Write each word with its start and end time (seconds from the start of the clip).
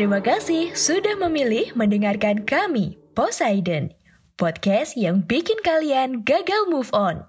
Terima 0.00 0.16
kasih 0.16 0.72
sudah 0.72 1.12
memilih 1.20 1.76
mendengarkan 1.76 2.48
kami, 2.48 2.96
Poseidon. 3.12 3.92
Podcast 4.32 4.96
yang 4.96 5.20
bikin 5.28 5.60
kalian 5.60 6.24
gagal 6.24 6.72
move 6.72 6.88
on. 6.96 7.28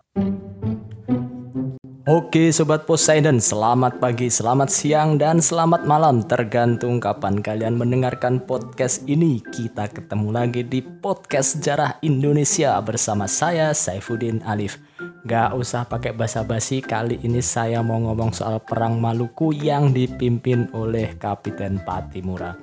Oke 2.08 2.48
Sobat 2.56 2.88
Poseidon, 2.88 3.44
selamat 3.44 4.00
pagi, 4.00 4.32
selamat 4.32 4.72
siang, 4.72 5.20
dan 5.20 5.44
selamat 5.44 5.84
malam 5.84 6.24
Tergantung 6.24 7.04
kapan 7.04 7.44
kalian 7.44 7.76
mendengarkan 7.76 8.40
podcast 8.42 9.04
ini 9.06 9.44
Kita 9.52 9.92
ketemu 9.92 10.32
lagi 10.32 10.64
di 10.64 10.80
Podcast 10.80 11.60
Sejarah 11.60 12.00
Indonesia 12.02 12.80
Bersama 12.80 13.28
saya, 13.28 13.76
Saifuddin 13.76 14.40
Alif 14.48 14.80
Gak 15.22 15.54
usah 15.54 15.86
pakai 15.86 16.18
basa-basi, 16.18 16.82
kali 16.82 17.22
ini 17.22 17.46
saya 17.46 17.86
mau 17.86 18.02
ngomong 18.02 18.34
soal 18.34 18.58
Perang 18.58 18.98
Maluku 18.98 19.54
Yang 19.54 19.94
dipimpin 19.94 20.74
oleh 20.74 21.14
Kapiten 21.14 21.78
Patimura 21.86 22.58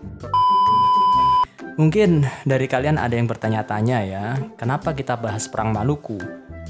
Mungkin 1.79 2.27
dari 2.43 2.67
kalian 2.67 2.99
ada 2.99 3.15
yang 3.15 3.31
bertanya-tanya 3.31 3.99
ya 4.03 4.35
Kenapa 4.59 4.91
kita 4.91 5.15
bahas 5.15 5.47
Perang 5.47 5.71
Maluku? 5.71 6.19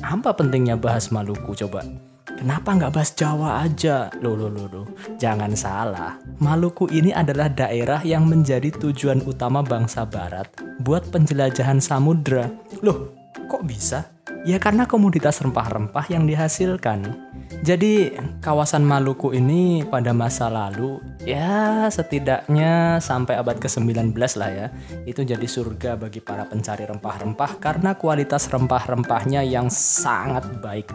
Apa 0.04 0.36
pentingnya 0.36 0.76
bahas 0.76 1.08
Maluku 1.08 1.56
coba? 1.56 1.80
Kenapa 2.36 2.70
nggak 2.70 2.94
bahas 2.94 3.10
Jawa 3.18 3.66
aja? 3.66 4.14
Loh, 4.22 4.38
loh, 4.38 4.46
loh, 4.46 4.70
loh. 4.70 4.86
Jangan 5.18 5.58
salah. 5.58 6.22
Maluku 6.38 6.86
ini 6.86 7.10
adalah 7.10 7.50
daerah 7.50 7.98
yang 8.06 8.30
menjadi 8.30 8.70
tujuan 8.78 9.26
utama 9.26 9.58
bangsa 9.58 10.06
barat 10.06 10.46
buat 10.78 11.10
penjelajahan 11.10 11.82
samudra. 11.82 12.46
Loh, 12.78 13.17
kok 13.48 13.64
bisa? 13.64 14.14
Ya 14.46 14.60
karena 14.62 14.86
komoditas 14.86 15.40
rempah-rempah 15.42 16.06
yang 16.12 16.28
dihasilkan. 16.28 17.16
Jadi 17.64 18.12
kawasan 18.38 18.84
Maluku 18.84 19.34
ini 19.34 19.82
pada 19.82 20.12
masa 20.14 20.46
lalu 20.52 21.00
ya 21.24 21.88
setidaknya 21.88 23.02
sampai 23.02 23.40
abad 23.40 23.56
ke-19 23.58 24.14
lah 24.38 24.50
ya. 24.52 24.66
Itu 25.08 25.24
jadi 25.24 25.42
surga 25.42 25.98
bagi 25.98 26.22
para 26.22 26.46
pencari 26.46 26.86
rempah-rempah 26.86 27.58
karena 27.58 27.96
kualitas 27.96 28.46
rempah-rempahnya 28.52 29.42
yang 29.42 29.72
sangat 29.72 30.46
baik. 30.60 30.92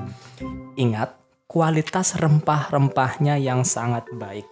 Ingat, 0.79 1.17
kualitas 1.49 2.15
rempah-rempahnya 2.15 3.41
yang 3.41 3.67
sangat 3.67 4.07
baik. 4.15 4.47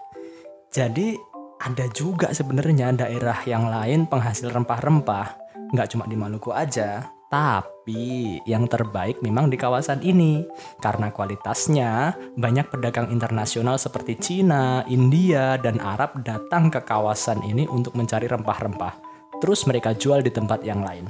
Jadi 0.74 1.16
ada 1.62 1.86
juga 1.94 2.34
sebenarnya 2.34 2.92
daerah 2.98 3.38
yang 3.46 3.70
lain 3.70 4.10
penghasil 4.10 4.50
rempah-rempah, 4.50 5.28
nggak 5.72 5.88
cuma 5.94 6.10
di 6.10 6.18
Maluku 6.18 6.50
aja, 6.50 7.06
tapi 7.32 8.44
yang 8.44 8.68
terbaik 8.68 9.24
memang 9.24 9.48
di 9.48 9.56
kawasan 9.56 10.04
ini 10.04 10.44
karena 10.84 11.16
kualitasnya 11.16 12.12
banyak 12.36 12.68
pedagang 12.68 13.08
internasional 13.08 13.80
seperti 13.80 14.20
Cina, 14.20 14.84
India, 14.92 15.56
dan 15.56 15.80
Arab 15.80 16.28
datang 16.28 16.68
ke 16.68 16.84
kawasan 16.84 17.40
ini 17.48 17.64
untuk 17.72 17.96
mencari 17.96 18.28
rempah-rempah. 18.28 19.00
Terus 19.40 19.64
mereka 19.64 19.96
jual 19.96 20.20
di 20.20 20.30
tempat 20.30 20.62
yang 20.68 20.84
lain. 20.84 21.08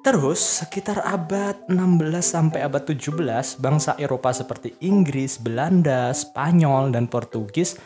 Terus, 0.00 0.64
sekitar 0.64 1.04
abad 1.04 1.68
16 1.68 2.24
sampai 2.24 2.64
abad 2.64 2.80
17, 2.88 3.60
bangsa 3.60 3.92
Eropa 4.00 4.32
seperti 4.32 4.72
Inggris, 4.80 5.36
Belanda, 5.36 6.16
Spanyol, 6.16 6.96
dan 6.96 7.12
Portugis 7.12 7.76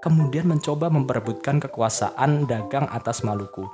kemudian 0.00 0.46
mencoba 0.46 0.86
memperebutkan 0.86 1.58
kekuasaan 1.58 2.46
dagang 2.46 2.86
atas 2.88 3.26
Maluku. 3.26 3.66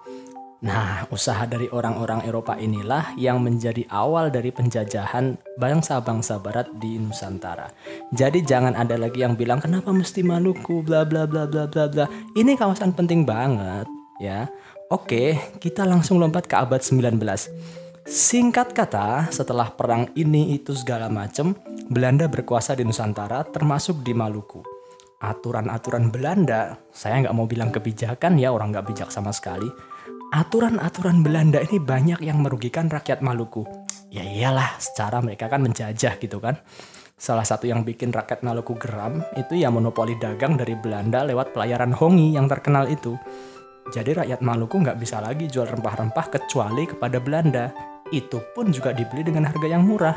Nah, 0.63 1.11
usaha 1.11 1.43
dari 1.43 1.67
orang-orang 1.75 2.23
Eropa 2.23 2.55
inilah 2.55 3.19
yang 3.19 3.43
menjadi 3.43 3.83
awal 3.91 4.31
dari 4.31 4.55
penjajahan 4.55 5.35
bangsa-bangsa 5.59 6.39
barat 6.39 6.71
di 6.79 7.03
Nusantara. 7.03 7.67
Jadi 8.15 8.47
jangan 8.47 8.79
ada 8.79 8.95
lagi 8.95 9.27
yang 9.27 9.35
bilang 9.35 9.59
kenapa 9.59 9.91
mesti 9.91 10.23
Maluku 10.23 10.87
bla 10.87 11.03
bla 11.03 11.27
bla 11.27 11.51
bla 11.51 11.67
bla 11.67 11.91
bla. 11.91 12.07
Ini 12.39 12.55
kawasan 12.55 12.95
penting 12.95 13.27
banget, 13.27 13.91
ya. 14.23 14.47
Oke, 14.87 15.35
kita 15.59 15.83
langsung 15.83 16.23
lompat 16.23 16.47
ke 16.47 16.55
abad 16.55 16.79
19. 16.79 17.19
Singkat 18.07 18.71
kata, 18.71 19.35
setelah 19.35 19.67
perang 19.75 20.15
ini 20.15 20.55
itu 20.55 20.79
segala 20.79 21.11
macam, 21.11 21.59
Belanda 21.91 22.31
berkuasa 22.31 22.79
di 22.79 22.87
Nusantara 22.87 23.43
termasuk 23.51 24.07
di 24.07 24.15
Maluku. 24.15 24.63
Aturan-aturan 25.23 26.15
Belanda, 26.15 26.79
saya 26.95 27.19
nggak 27.19 27.35
mau 27.35 27.51
bilang 27.51 27.75
kebijakan 27.75 28.39
ya 28.39 28.55
orang 28.55 28.71
nggak 28.71 28.87
bijak 28.91 29.11
sama 29.11 29.35
sekali. 29.35 29.67
Aturan-aturan 30.33 31.21
Belanda 31.21 31.61
ini 31.61 31.77
banyak 31.77 32.25
yang 32.25 32.41
merugikan 32.41 32.89
rakyat 32.89 33.21
Maluku. 33.21 33.69
Ya 34.09 34.25
iyalah, 34.25 34.81
secara 34.81 35.21
mereka 35.21 35.45
kan 35.53 35.61
menjajah 35.61 36.17
gitu 36.17 36.41
kan. 36.41 36.57
Salah 37.21 37.45
satu 37.45 37.69
yang 37.69 37.85
bikin 37.85 38.09
rakyat 38.17 38.41
Maluku 38.41 38.81
geram 38.81 39.21
itu 39.37 39.61
ya 39.61 39.69
monopoli 39.69 40.17
dagang 40.17 40.57
dari 40.57 40.73
Belanda 40.73 41.21
lewat 41.29 41.53
pelayaran 41.53 41.93
Hongi 41.93 42.33
yang 42.33 42.49
terkenal 42.49 42.89
itu. 42.89 43.13
Jadi 43.93 44.25
rakyat 44.25 44.41
Maluku 44.41 44.81
nggak 44.81 44.97
bisa 44.97 45.21
lagi 45.21 45.53
jual 45.53 45.69
rempah-rempah 45.69 46.33
kecuali 46.33 46.89
kepada 46.89 47.21
Belanda. 47.21 47.69
Itu 48.09 48.41
pun 48.57 48.73
juga 48.73 48.97
dibeli 48.97 49.29
dengan 49.29 49.53
harga 49.53 49.69
yang 49.69 49.85
murah. 49.85 50.17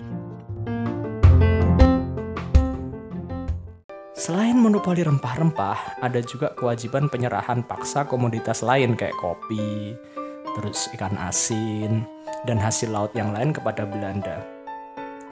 Selain 4.21 4.53
monopoli 4.53 5.01
rempah-rempah, 5.01 5.97
ada 5.97 6.21
juga 6.21 6.53
kewajiban 6.53 7.09
penyerahan 7.09 7.65
paksa 7.65 8.05
komoditas 8.05 8.61
lain 8.61 8.93
kayak 8.93 9.17
kopi, 9.17 9.97
terus 10.53 10.93
ikan 10.93 11.17
asin, 11.17 12.05
dan 12.45 12.61
hasil 12.61 12.93
laut 12.93 13.09
yang 13.17 13.33
lain 13.33 13.49
kepada 13.49 13.81
Belanda. 13.81 14.45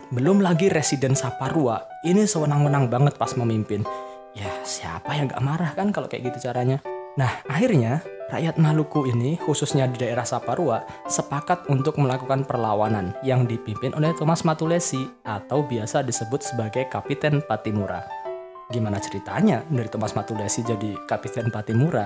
Belum 0.09 0.41
lagi 0.41 0.73
residen 0.73 1.13
Saparua, 1.13 1.85
ini 2.01 2.25
sewenang-wenang 2.25 2.89
banget 2.89 3.13
pas 3.13 3.29
memimpin. 3.37 3.85
Ya 4.33 4.49
siapa 4.65 5.13
yang 5.13 5.29
gak 5.29 5.45
marah 5.45 5.69
kan 5.77 5.93
kalau 5.93 6.09
kayak 6.09 6.33
gitu 6.33 6.49
caranya. 6.49 6.81
Nah 7.13 7.45
akhirnya 7.45 8.01
rakyat 8.33 8.57
Maluku 8.57 9.05
ini 9.05 9.37
khususnya 9.45 9.85
di 9.85 10.01
daerah 10.01 10.25
Saparua 10.25 10.81
sepakat 11.05 11.69
untuk 11.69 12.01
melakukan 12.01 12.41
perlawanan 12.41 13.13
yang 13.21 13.45
dipimpin 13.45 13.93
oleh 13.93 14.17
Thomas 14.17 14.41
Matulesi 14.41 15.05
atau 15.21 15.61
biasa 15.61 16.01
disebut 16.01 16.41
sebagai 16.41 16.89
Kapiten 16.89 17.45
Patimura. 17.45 18.18
Gimana 18.69 19.01
ceritanya 19.01 19.65
dari 19.65 19.89
Thomas 19.89 20.13
Matulesi 20.13 20.61
jadi 20.61 20.93
Kapiten 21.09 21.49
Patimura? 21.49 22.05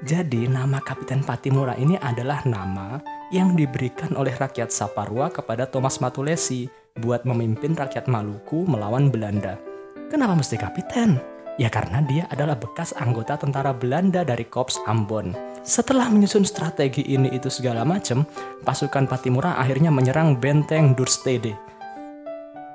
Jadi 0.00 0.48
nama 0.48 0.80
Kapiten 0.80 1.20
Patimura 1.20 1.76
ini 1.76 1.92
adalah 2.00 2.40
nama 2.48 2.96
yang 3.28 3.52
diberikan 3.52 4.16
oleh 4.16 4.32
rakyat 4.32 4.72
Saparua 4.72 5.28
kepada 5.28 5.68
Thomas 5.68 6.00
Matulesi 6.00 6.72
buat 7.04 7.28
memimpin 7.28 7.76
rakyat 7.76 8.08
Maluku 8.08 8.64
melawan 8.64 9.12
Belanda. 9.12 9.60
Kenapa 10.08 10.32
mesti 10.32 10.56
kapiten? 10.56 11.20
Ya 11.60 11.68
karena 11.68 12.00
dia 12.00 12.24
adalah 12.32 12.56
bekas 12.56 12.96
anggota 12.96 13.36
tentara 13.36 13.76
Belanda 13.76 14.24
dari 14.24 14.48
Korps 14.48 14.80
Ambon. 14.88 15.36
Setelah 15.60 16.08
menyusun 16.08 16.48
strategi 16.48 17.04
ini 17.04 17.28
itu 17.36 17.52
segala 17.52 17.84
macam, 17.84 18.24
pasukan 18.64 19.04
Patimura 19.04 19.60
akhirnya 19.60 19.92
menyerang 19.92 20.40
benteng 20.40 20.96
Durstede. 20.96 21.52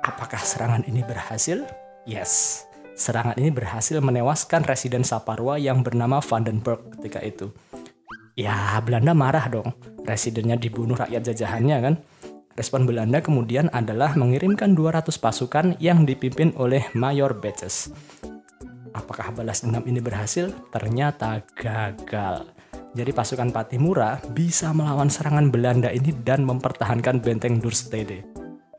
Apakah 0.06 0.38
serangan 0.38 0.86
ini 0.86 1.02
berhasil? 1.02 1.66
Yes, 2.06 2.62
serangan 2.96 3.36
ini 3.36 3.52
berhasil 3.52 4.00
menewaskan 4.00 4.64
residen 4.64 5.04
Saparua 5.04 5.60
yang 5.60 5.84
bernama 5.84 6.18
Vandenberg 6.24 6.96
ketika 6.98 7.20
itu. 7.20 7.52
Ya, 8.34 8.80
Belanda 8.80 9.12
marah 9.12 9.46
dong. 9.52 9.76
Residennya 10.08 10.56
dibunuh 10.56 10.96
rakyat 10.96 11.32
jajahannya 11.32 11.76
kan. 11.78 11.94
Respon 12.56 12.88
Belanda 12.88 13.20
kemudian 13.20 13.68
adalah 13.68 14.16
mengirimkan 14.16 14.72
200 14.72 15.12
pasukan 15.20 15.66
yang 15.76 16.08
dipimpin 16.08 16.56
oleh 16.56 16.88
Mayor 16.96 17.36
Betes. 17.36 17.92
Apakah 18.96 19.28
balas 19.36 19.60
dendam 19.60 19.84
ini 19.84 20.00
berhasil? 20.00 20.48
Ternyata 20.72 21.44
gagal. 21.52 22.48
Jadi 22.96 23.12
pasukan 23.12 23.52
Patimura 23.52 24.16
bisa 24.32 24.72
melawan 24.72 25.12
serangan 25.12 25.52
Belanda 25.52 25.92
ini 25.92 26.16
dan 26.24 26.48
mempertahankan 26.48 27.20
benteng 27.20 27.60
Durstede. 27.60 28.24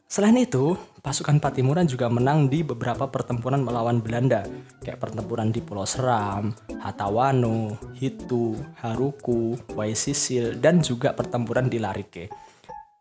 Selain 0.09 0.33
itu, 0.41 0.73
pasukan 1.07 1.39
Patimura 1.39 1.87
juga 1.87 2.11
menang 2.11 2.51
di 2.51 2.67
beberapa 2.67 3.07
pertempuran 3.07 3.63
melawan 3.63 4.03
Belanda, 4.03 4.43
kayak 4.83 4.99
pertempuran 4.99 5.55
di 5.55 5.63
Pulau 5.63 5.87
Seram, 5.87 6.51
Hatawano, 6.83 7.79
Hitu, 7.95 8.59
Haruku, 8.83 9.55
Waisisil, 9.71 10.59
dan 10.59 10.83
juga 10.83 11.15
pertempuran 11.15 11.71
di 11.71 11.79
Larike. 11.79 12.27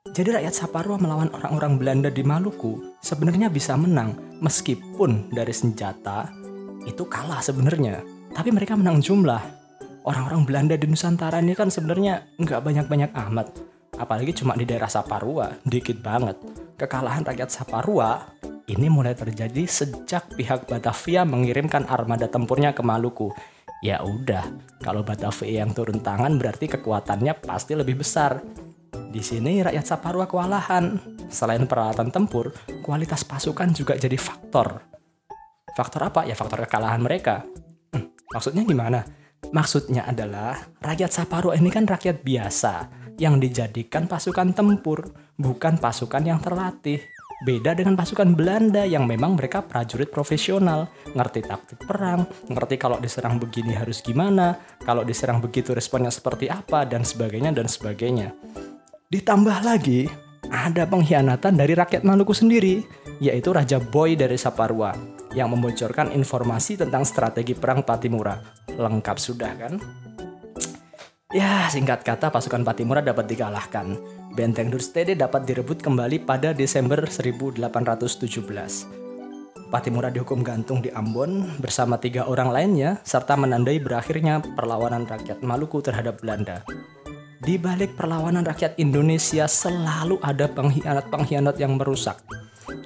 Jadi 0.07 0.39
rakyat 0.39 0.55
Saparua 0.55 1.03
melawan 1.03 1.35
orang-orang 1.35 1.83
Belanda 1.83 2.07
di 2.15 2.23
Maluku 2.23 2.95
sebenarnya 3.03 3.51
bisa 3.51 3.75
menang 3.75 4.15
meskipun 4.39 5.35
dari 5.35 5.51
senjata 5.51 6.31
itu 6.87 7.03
kalah 7.11 7.43
sebenarnya. 7.43 8.07
Tapi 8.31 8.55
mereka 8.55 8.79
menang 8.79 9.03
jumlah. 9.03 9.43
Orang-orang 10.07 10.47
Belanda 10.47 10.79
di 10.79 10.87
Nusantara 10.87 11.43
ini 11.43 11.59
kan 11.59 11.75
sebenarnya 11.75 12.23
nggak 12.39 12.63
banyak-banyak 12.63 13.11
amat. 13.11 13.51
Apalagi 13.99 14.31
cuma 14.31 14.55
di 14.55 14.63
daerah 14.63 14.87
Saparua, 14.87 15.59
dikit 15.67 15.99
banget. 15.99 16.66
Kekalahan 16.77 17.25
rakyat 17.25 17.49
Saparua 17.49 18.37
ini 18.69 18.93
mulai 18.93 19.17
terjadi 19.17 19.65
sejak 19.65 20.37
pihak 20.37 20.69
Batavia 20.69 21.25
mengirimkan 21.25 21.89
armada 21.89 22.29
tempurnya 22.29 22.77
ke 22.77 22.85
Maluku. 22.85 23.33
Ya 23.81 24.05
udah, 24.05 24.45
kalau 24.85 25.01
Batavia 25.01 25.65
yang 25.65 25.73
turun 25.73 26.05
tangan 26.05 26.37
berarti 26.37 26.69
kekuatannya 26.69 27.33
pasti 27.41 27.73
lebih 27.73 28.05
besar. 28.05 28.45
Di 28.93 29.25
sini 29.25 29.65
rakyat 29.65 29.89
Saparua 29.89 30.29
kewalahan. 30.29 31.01
Selain 31.33 31.65
peralatan 31.65 32.13
tempur, 32.13 32.53
kualitas 32.85 33.25
pasukan 33.25 33.73
juga 33.73 33.97
jadi 33.97 34.21
faktor. 34.21 34.85
Faktor 35.73 36.13
apa? 36.13 36.29
Ya 36.29 36.37
faktor 36.37 36.61
kekalahan 36.69 37.01
mereka. 37.01 37.49
Hmm, 37.97 38.13
maksudnya 38.37 38.69
gimana? 38.69 39.01
Maksudnya 39.49 40.05
adalah 40.05 40.61
rakyat 40.85 41.09
Saparua 41.09 41.57
ini 41.57 41.73
kan 41.73 41.89
rakyat 41.89 42.21
biasa 42.21 42.75
yang 43.17 43.41
dijadikan 43.41 44.05
pasukan 44.05 44.53
tempur, 44.53 45.26
bukan 45.37 45.81
pasukan 45.81 46.25
yang 46.25 46.41
terlatih. 46.41 47.01
Beda 47.45 47.77
dengan 47.77 48.01
pasukan 48.01 48.33
Belanda 48.33 48.89
yang 48.89 49.05
memang 49.05 49.37
mereka 49.37 49.61
prajurit 49.61 50.09
profesional, 50.09 50.89
ngerti 51.13 51.45
taktik 51.45 51.85
perang, 51.85 52.25
ngerti 52.49 52.81
kalau 52.81 52.97
diserang 52.97 53.37
begini 53.37 53.77
harus 53.77 54.01
gimana, 54.01 54.57
kalau 54.81 55.05
diserang 55.05 55.45
begitu 55.45 55.77
responnya 55.77 56.09
seperti 56.09 56.49
apa, 56.49 56.89
dan 56.89 57.05
sebagainya 57.05 57.53
dan 57.53 57.69
sebagainya. 57.69 58.33
Ditambah 59.13 59.69
lagi, 59.69 60.09
ada 60.49 60.89
pengkhianatan 60.89 61.61
dari 61.61 61.77
rakyat 61.77 62.09
Maluku 62.09 62.33
sendiri, 62.33 62.81
yaitu 63.21 63.53
Raja 63.53 63.85
Boy 63.85 64.17
dari 64.17 64.41
Saparua, 64.41 64.97
yang 65.37 65.53
membocorkan 65.53 66.17
informasi 66.17 66.81
tentang 66.81 67.05
strategi 67.05 67.53
perang 67.53 67.85
Patimura. 67.85 68.41
Lengkap 68.73 69.17
sudah 69.21 69.53
kan? 69.61 69.77
Ya, 71.37 71.69
singkat 71.69 72.01
kata 72.01 72.33
pasukan 72.33 72.65
Patimura 72.65 73.05
dapat 73.05 73.29
dikalahkan. 73.29 74.16
Benteng 74.37 74.69
Durstede 74.69 75.17
dapat 75.17 75.49
direbut 75.49 75.81
kembali 75.81 76.29
pada 76.29 76.53
Desember 76.53 77.09
1817. 77.09 78.37
Patimura 79.73 80.13
dihukum 80.13 80.45
gantung 80.45 80.85
di 80.85 80.93
Ambon 80.93 81.57
bersama 81.57 81.97
tiga 81.97 82.29
orang 82.29 82.53
lainnya 82.53 83.01
serta 83.01 83.33
menandai 83.33 83.81
berakhirnya 83.81 84.45
perlawanan 84.45 85.09
rakyat 85.09 85.41
Maluku 85.41 85.81
terhadap 85.81 86.21
Belanda. 86.21 86.61
Di 87.41 87.57
balik 87.57 87.97
perlawanan 87.97 88.45
rakyat 88.45 88.77
Indonesia 88.77 89.49
selalu 89.49 90.21
ada 90.21 90.53
pengkhianat-pengkhianat 90.53 91.57
yang 91.57 91.81
merusak. 91.81 92.21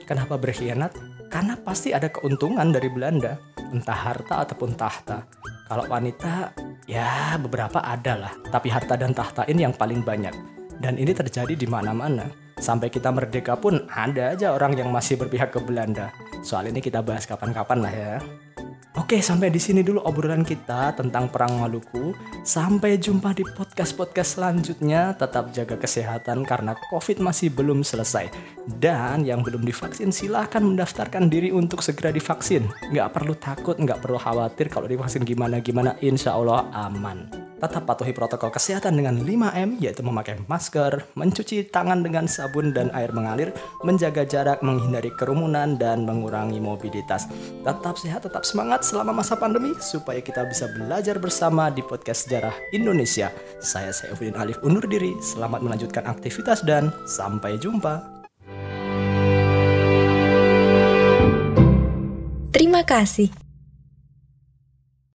Kenapa 0.07 0.39
berkhianat? 0.39 0.95
Karena 1.35 1.59
pasti 1.59 1.91
ada 1.91 2.07
keuntungan 2.15 2.71
dari 2.71 2.87
Belanda, 2.87 3.43
entah 3.75 3.99
harta 3.99 4.47
ataupun 4.47 4.79
tahta. 4.79 5.27
Kalau 5.67 5.83
wanita, 5.91 6.55
ya 6.87 7.35
beberapa 7.43 7.83
ada 7.83 8.15
lah, 8.15 8.33
tapi 8.55 8.71
harta 8.71 8.95
dan 8.95 9.11
tahta 9.11 9.51
ini 9.51 9.67
yang 9.67 9.75
paling 9.75 10.07
banyak. 10.07 10.60
Dan 10.81 10.97
ini 10.97 11.13
terjadi 11.13 11.53
di 11.53 11.69
mana-mana. 11.69 12.27
Sampai 12.57 12.89
kita 12.89 13.13
merdeka 13.13 13.57
pun 13.57 13.85
ada 13.93 14.33
aja 14.33 14.57
orang 14.57 14.77
yang 14.77 14.89
masih 14.89 15.21
berpihak 15.21 15.53
ke 15.53 15.61
Belanda. 15.61 16.13
Soal 16.41 16.73
ini 16.73 16.81
kita 16.81 17.05
bahas 17.05 17.29
kapan-kapan 17.29 17.79
lah 17.85 17.93
ya. 17.93 18.15
Oke, 18.99 19.23
sampai 19.23 19.55
di 19.55 19.63
sini 19.63 19.87
dulu 19.87 20.03
obrolan 20.03 20.43
kita 20.43 20.93
tentang 20.99 21.31
Perang 21.31 21.63
Maluku. 21.63 22.11
Sampai 22.43 22.99
jumpa 22.99 23.33
di 23.33 23.47
podcast-podcast 23.47 24.41
selanjutnya. 24.41 25.15
Tetap 25.15 25.55
jaga 25.55 25.79
kesehatan 25.79 26.43
karena 26.43 26.75
COVID 26.91 27.23
masih 27.23 27.55
belum 27.55 27.87
selesai. 27.87 28.29
Dan 28.67 29.23
yang 29.23 29.47
belum 29.47 29.63
divaksin 29.63 30.11
silahkan 30.11 30.61
mendaftarkan 30.61 31.31
diri 31.31 31.55
untuk 31.55 31.87
segera 31.87 32.11
divaksin. 32.11 32.67
Nggak 32.91 33.09
perlu 33.15 33.35
takut, 33.39 33.79
nggak 33.79 34.03
perlu 34.03 34.19
khawatir 34.19 34.67
kalau 34.67 34.91
divaksin 34.91 35.23
gimana-gimana. 35.23 35.95
Insya 36.03 36.35
Allah 36.35 36.67
aman. 36.75 37.50
Tetap 37.61 37.85
patuhi 37.85 38.17
protokol 38.17 38.49
kesehatan 38.49 38.97
dengan 38.97 39.21
5M, 39.21 39.77
yaitu 39.85 40.01
memakai 40.01 40.41
masker, 40.49 41.13
mencuci 41.13 41.69
tangan 41.69 42.01
dengan 42.01 42.25
sabun 42.25 42.73
dan 42.73 42.89
air 42.97 43.13
mengalir, 43.13 43.53
menjaga 43.85 44.25
jarak, 44.25 44.65
menghindari 44.65 45.13
kerumunan, 45.13 45.77
dan 45.77 46.09
mengurangi 46.09 46.57
mobilitas. 46.57 47.29
Tetap 47.61 48.01
sehat, 48.01 48.25
tetap 48.25 48.49
semangat 48.49 48.81
selama 48.89 49.21
masa 49.21 49.37
pandemi, 49.37 49.77
supaya 49.77 50.25
kita 50.25 50.49
bisa 50.49 50.73
belajar 50.73 51.21
bersama 51.21 51.69
di 51.69 51.85
podcast 51.85 52.25
Sejarah 52.25 52.57
Indonesia. 52.73 53.29
Saya 53.61 53.93
Saifuddin 53.93 54.41
Alif 54.41 54.57
undur 54.65 54.89
diri, 54.89 55.13
selamat 55.21 55.61
melanjutkan 55.61 56.09
aktivitas 56.09 56.65
dan 56.65 56.89
sampai 57.05 57.61
jumpa. 57.61 58.25
Terima 62.57 62.81
kasih. 62.89 63.50